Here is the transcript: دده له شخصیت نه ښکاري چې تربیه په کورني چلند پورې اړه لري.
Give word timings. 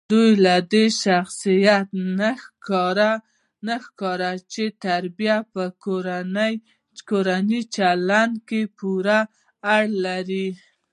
دده 0.09 0.27
له 0.45 0.57
شخصیت 1.03 1.87
نه 3.67 3.73
ښکاري 3.85 4.33
چې 4.53 4.63
تربیه 4.85 5.37
په 5.53 5.63
کورني 7.09 7.61
چلند 7.75 8.33
پورې 8.77 9.19
اړه 9.75 9.87
لري. 10.05 10.47